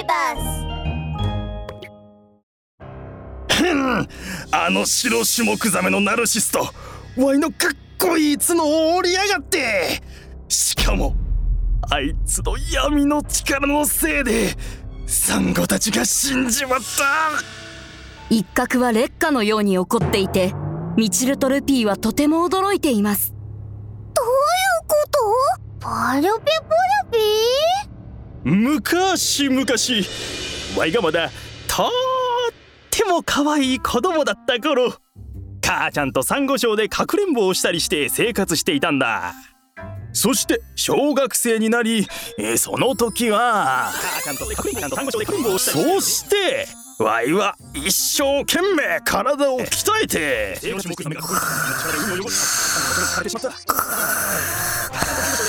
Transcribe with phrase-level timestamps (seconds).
[0.00, 0.40] ビバス
[4.52, 6.70] あの白種目ザメのナルシスト。
[7.18, 10.00] ワイのかっこいい角を折りやがって。
[10.48, 11.14] しかも
[11.90, 14.54] あいつの闇の力のせいで
[15.06, 16.84] サンゴたちが死んじまった。
[18.34, 20.54] 一角は劣化のように怒っていて
[20.96, 23.34] ミチルとルピーはとても驚いています。
[24.14, 24.32] どういう
[24.88, 25.18] こと？
[25.80, 26.40] パルピパル
[27.12, 27.18] ピ
[28.44, 29.66] 昔々
[30.76, 31.30] ワイがまだ
[31.68, 31.88] とっ
[32.90, 34.94] ても可愛い子供だった頃。
[35.62, 39.34] 母ちゃんとサンゴ礁でかくれんぼをしたりして生活していたんだ。
[40.12, 42.06] そして小学生になり、
[42.38, 43.92] えーその時は
[45.58, 46.66] そして
[46.98, 50.58] ワイは一生懸命体を鍛えて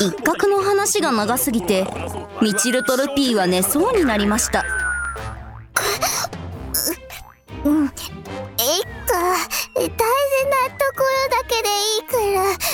[0.02, 1.86] 一角の話が長すぎて
[2.42, 4.66] ミチルとルピーは寝そうになりました。
[7.64, 9.14] うんえっか
[9.76, 9.94] 大事なと
[10.96, 12.18] ころだけでいいか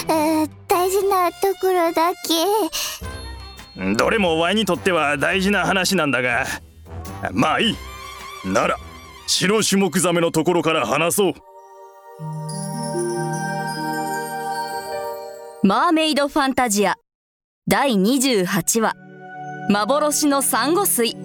[0.07, 3.95] ら、えー大事なところだけ。
[3.95, 6.45] どれもワイにとっては大事な話なんだが
[7.33, 7.77] まあいい。
[8.45, 8.77] なら
[9.27, 11.33] 白種目ザメのところから話そう。
[15.63, 16.95] マーメイドファンタジア
[17.69, 18.95] 第28話。
[19.69, 21.17] 幻のサンゴ水。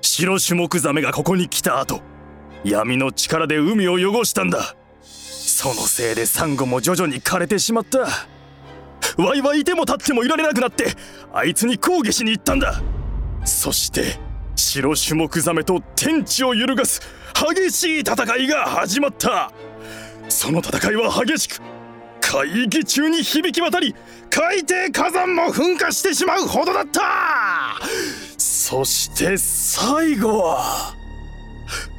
[0.00, 2.02] 白種目ザメがここに来た後
[2.62, 4.76] 闇の力で海を汚したんだ。
[5.02, 8.06] そのせいでサンゴも徐々に枯れてしまった。
[9.20, 10.94] ワイはいても立ってもいられなくなって
[11.32, 12.80] あいつに抗議しに行ったんだ。
[13.44, 14.20] そして
[14.54, 17.00] 白種目ザメと天地を揺るがす
[17.56, 19.50] 激しい戦いが始まった。
[20.28, 21.60] その戦いは激しく
[22.28, 23.94] 海域中に響き渡り
[24.30, 27.00] 海底火山も噴火してしまうほどだった。
[28.36, 30.92] そして最後は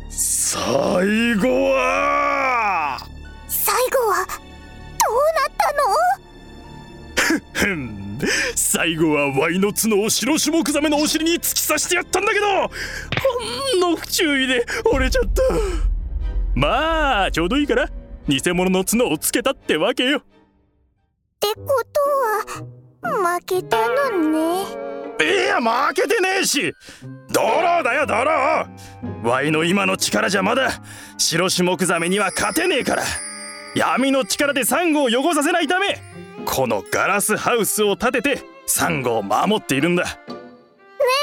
[0.09, 2.99] 最後は。
[3.47, 5.71] 最後はどうなった
[7.39, 7.41] の？
[7.53, 8.19] ふん。
[8.55, 12.65] 最後はワイの角を白種目ザメのお尻に突き刺してやったんだけどほ
[13.77, 15.41] んの不注意で折れちゃった。
[16.53, 17.89] まあちょうどいいから
[18.27, 20.19] 偽物の角をつけたってわけよ。
[20.19, 20.21] っ
[21.39, 24.63] てことは負けたのね。
[25.19, 26.73] いや負けてねえし。
[27.31, 28.67] ドローだよドロー。
[29.23, 30.81] ワイの今の力じゃまだ
[31.17, 33.03] 白種目ザメには勝てねえから。
[33.75, 36.01] 闇の力でサンゴを汚させないため
[36.45, 40.03] このガラスハウスを建ててサンゴを守っているんだ。
[40.03, 40.09] ね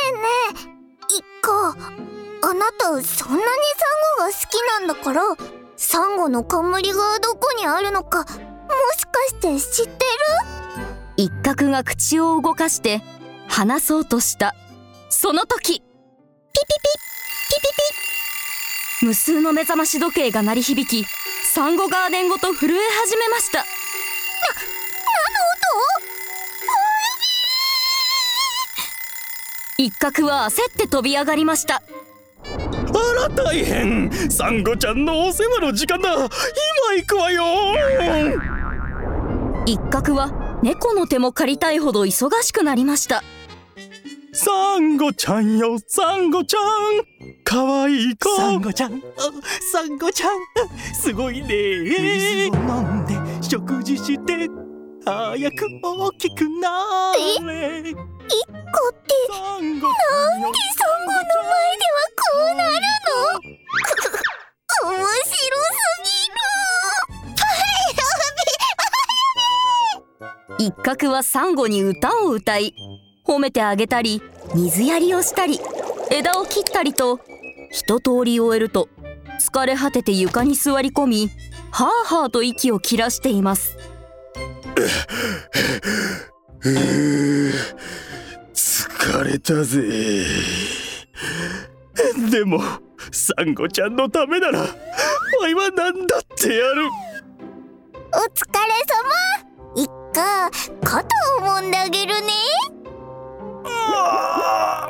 [0.08, 0.18] えね
[0.52, 0.74] え
[1.08, 1.52] 一個
[2.46, 3.42] あなたそんなにサン
[4.18, 5.22] ゴが好きなんだから
[5.76, 10.10] サンゴの冠がどこにあるのかもしかして知ってる？
[11.16, 13.02] 一角が口を動かして
[13.48, 14.54] 話そうとした。
[15.10, 15.74] その時。
[15.74, 15.84] ピピピ。
[17.50, 17.74] ピピピ。
[19.00, 21.06] ピ無数の目覚まし時計が鳴り響き
[21.52, 23.64] サンゴガーデンごと震え始めました。
[29.76, 31.82] 一角は焦って飛び上がりました
[32.94, 34.10] あら大変。
[34.30, 36.14] サンゴちゃんのお世話の時間だ。
[36.14, 36.28] 今
[36.96, 37.42] 行くわよ。
[39.66, 43.22] 一角は猫の手も借りたいほど忙しくなりました。
[44.32, 45.78] サンゴちゃんよ。
[45.86, 46.62] サンゴちゃん。
[47.44, 48.34] かわいい子。
[48.36, 48.98] サンゴちゃん、あ
[49.72, 50.30] サンゴちゃん、
[50.94, 51.48] すごいね。
[51.84, 54.48] 水を飲んで食事して
[55.04, 57.90] 早く大きくなれ。
[57.90, 58.00] 一個
[58.88, 59.86] ってなんで
[70.96, 72.74] 角はサンゴに歌を歌い
[73.26, 74.22] 褒めてあげたり
[74.54, 75.58] 水やりをしたり
[76.10, 77.20] 枝を切ったりと
[77.72, 78.88] 一通り終えると
[79.40, 81.30] 疲れ果てて床に座り込み
[81.72, 83.76] はあはあと息を切らしています。
[88.54, 90.24] 疲れたぜ。
[92.30, 92.60] でも
[93.10, 94.68] サンゴちゃんのためならわ
[95.48, 96.88] いは何だってやる。
[98.12, 98.53] お疲
[100.94, 101.08] 肩
[101.42, 102.30] を揉んであげるね。
[103.66, 104.88] あ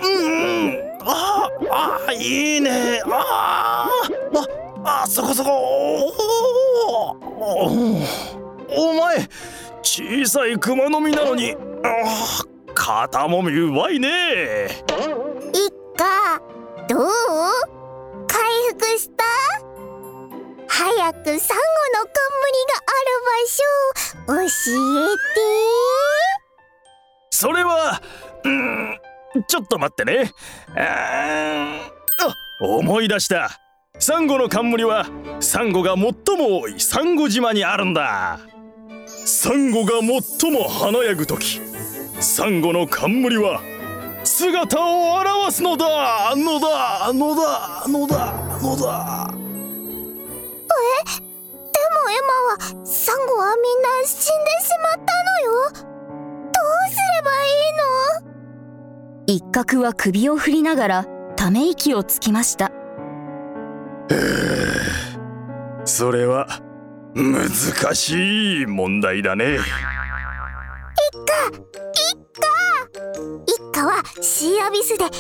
[1.01, 3.01] ああいいね。
[3.07, 4.39] あー
[4.85, 5.51] ああそこそこ。
[8.69, 9.27] お前
[9.83, 11.57] 小さいクマノミなのに。
[12.75, 14.85] 肩もみうまいね。
[15.55, 16.05] 一個
[16.87, 17.09] どう？
[21.05, 21.39] 早くサンゴの
[22.09, 25.43] 冠がある場所教えて。
[27.31, 28.01] それは
[28.43, 28.99] うん
[29.47, 30.33] ちょっと待ってね。
[30.75, 31.91] あ
[32.27, 33.51] あ思い出した。
[33.99, 35.05] サンゴの冠は
[35.41, 38.41] サンゴが最も多いサンゴ島にあるんだ。
[39.27, 41.61] サンゴが最も華やぐ時。
[42.21, 43.61] サンゴの冠は
[44.23, 46.35] 姿を現すのだ。
[46.35, 49.29] のだのだのだのだ。
[49.29, 49.34] でも
[52.85, 55.53] サンゴはみんな死んでしまったのよ。
[55.73, 57.73] どうすればいい
[58.27, 59.27] の？
[59.27, 61.07] 一角は首を振りながら
[61.37, 62.71] ため息をつきました。
[65.85, 66.47] それは
[67.15, 67.49] 難
[67.95, 69.59] しい問題だね。
[73.47, 75.11] 一家はシーアビスで一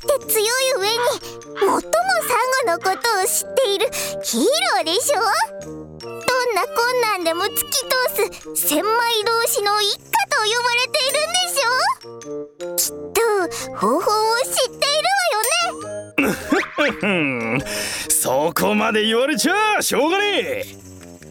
[0.00, 0.46] くて強い
[0.78, 0.94] 上に
[1.54, 1.84] 最もサン
[2.66, 3.86] ゴのことを知っている
[4.22, 5.20] ヒーローでしょ？
[6.00, 10.00] どんな困難でも突き通す千枚同士の一家
[10.30, 12.76] と呼ばれているんでしょ？
[12.76, 14.00] きっと方法を
[14.44, 15.08] 知っている
[16.78, 16.92] わよ
[17.58, 17.64] ね。
[18.08, 20.64] そこまで言われちゃしょうがねえ。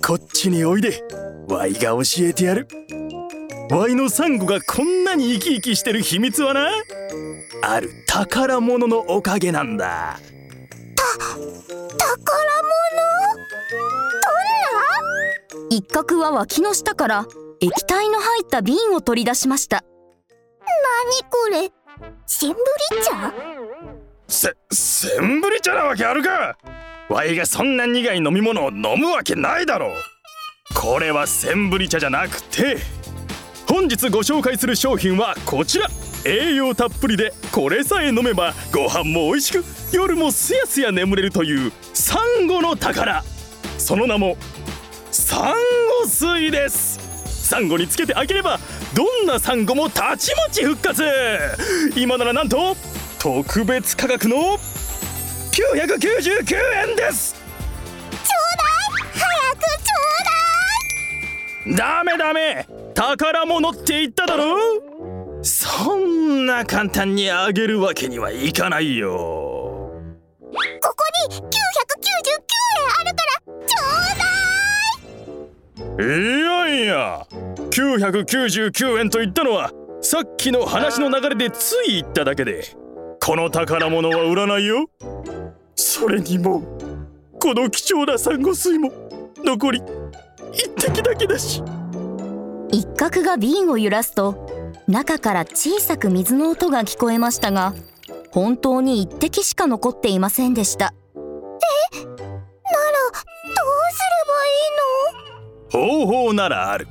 [0.06, 1.04] こっちにおいで
[1.48, 2.68] ワイが教えてやる。
[3.72, 6.70] ワイのサンゴがこんなに生き生きしてる秘密はな。
[7.62, 7.99] ある。
[8.20, 10.20] 宝物のおかげなんだ。
[11.98, 12.18] 宝
[15.58, 15.70] 物？
[15.70, 17.26] 一角は脇の下から
[17.62, 19.86] 液体の入った瓶を取り出しました。
[21.16, 21.72] 何これ？
[22.26, 23.34] センブリ茶？
[24.28, 26.58] せセンブリ茶なわけあるか！
[27.08, 29.94] ワイがそんな苦い飲み物を飲むわけないだろ
[30.76, 32.80] これはセンブリ茶じゃなくて
[33.66, 35.88] 本日ご紹介する商品はこちら
[36.26, 43.24] 栄養たっぷりでこれさえ飲めばご飯も美味しく夜もすやすや眠れるというサンゴの宝。
[43.78, 44.38] その名も
[45.12, 45.54] サン
[46.04, 47.48] ゴ水です。
[47.48, 48.60] サンゴにつけてあげれば
[48.94, 51.04] どんなサンゴもたちまち復活。
[51.96, 52.76] 今ならなんと
[53.18, 54.58] 特別価格の
[55.52, 56.56] 999
[56.90, 57.34] 円です。
[57.34, 58.64] ちょうだ
[59.08, 59.20] い。
[59.20, 59.96] 早くちょ
[61.72, 61.76] うだい。
[61.76, 62.68] ダメダメ。
[62.94, 64.56] 宝物って言っただろ
[65.82, 69.10] そんな簡単にあげるわけにはいかないよ。
[69.12, 70.60] ここ
[71.30, 71.48] に999円
[73.00, 73.86] あるからちょ
[75.86, 76.08] うだい。
[76.08, 77.26] いやいや
[77.70, 79.72] 999円と言ったのは
[80.02, 82.66] さっきの話の流れでつい言っただけで
[83.24, 84.90] この宝物は売らないよ。
[85.76, 86.62] それにも
[87.40, 88.92] この貴重なサンゴ水も
[89.38, 89.82] 残り
[90.52, 91.64] 一滴だけだし。
[92.70, 94.59] 一角が瓶を揺らすと
[94.90, 97.76] 中から小さく水の音が聞こえましたが
[98.32, 100.96] 本当に一滴しか残っていませんでした。
[101.16, 102.06] え？
[102.06, 102.34] ならどう
[103.94, 104.02] す
[105.70, 106.08] ればいいの？
[106.08, 106.88] 方法ならある。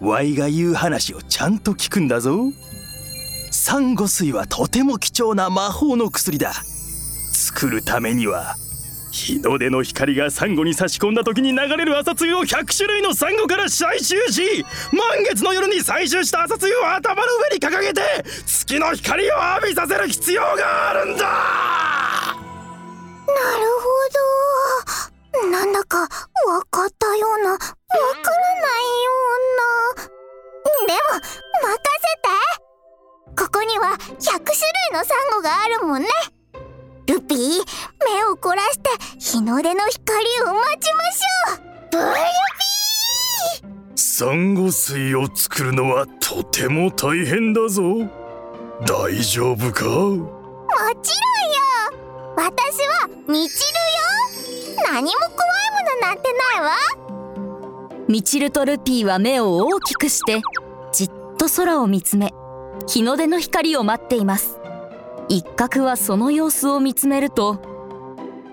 [0.00, 2.38] ワイが言う話をちゃんと聞くんだぞ。
[3.50, 6.52] サンゴ水はとても貴重な魔法の薬だ。
[7.32, 8.54] 作るためには
[9.12, 18.00] 日の出の光がサンゴに差し込んだ時に流れる朝露を100種類のサンゴから採集し満月の夜に採集した朝露を頭の上に掲げて
[18.46, 21.24] 月の光を浴びさせる必要があるんだ。
[21.24, 21.30] な
[23.58, 23.84] るほ
[25.44, 25.50] ど。
[25.50, 26.08] なんだかわ
[26.70, 27.50] かったような。
[27.52, 27.70] わからない
[29.04, 29.38] よう
[29.98, 30.04] な。
[30.86, 31.20] でも任
[32.00, 32.22] せて。
[33.44, 34.34] ここには100種類
[34.92, 36.08] のサンゴがあるもんね。
[37.06, 41.58] ルピー目を凝らして日の出の光を待ちましょう。
[41.90, 42.04] ブル
[43.64, 47.82] ピサンゴ水を作るのはとても大変だぞ。
[48.86, 49.84] 大丈夫か？
[49.84, 50.32] ーもちろんよ。
[52.36, 52.48] 私
[53.02, 53.78] はみちる
[54.76, 54.82] よ。
[54.92, 55.32] 何も怖い
[55.70, 56.76] ものなんてないわ。
[58.08, 60.42] ミチルとルピーは目を大きくして
[60.92, 62.34] じっと空を見つめ
[62.86, 64.58] 日の出の光を待っています
[65.28, 67.62] 一角はその様子を見つめると。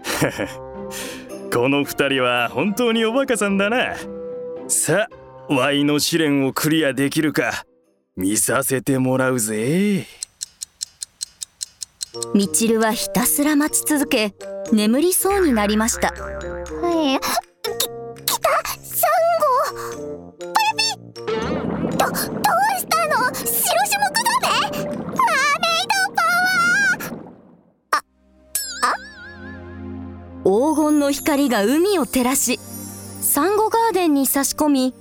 [1.53, 3.95] この二人は本当におバカさんだな。
[4.67, 5.07] さ
[5.49, 7.65] あワイの試練をクリアできるか。
[8.15, 10.05] 見させてもらうぜ。
[12.33, 14.35] ミチルはひたすら待ち続け
[14.71, 16.13] 眠りそうになりました。
[16.83, 17.48] えき
[30.69, 32.59] 黄金の光が海を照らし
[33.21, 34.93] サンゴガーデンに差し込み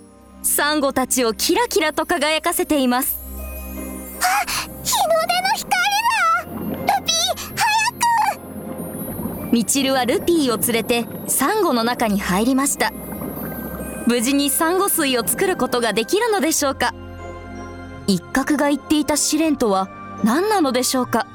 [0.42, 3.18] サンゴたちをキラキラと輝かせています。
[4.82, 5.70] 日の出の光
[6.86, 7.16] だルピー
[7.54, 7.66] 早
[9.50, 9.52] く！
[9.52, 12.90] ミチルはルピーを連れてサンゴの中に入りました。
[14.06, 16.94] 無事にサンゴ水を作ることができるのでしょうか？
[18.06, 19.90] 一角が言っていた試練とは
[20.24, 21.26] 何なのでしょうか？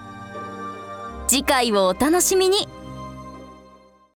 [1.28, 2.68] 次回をお楽しみに。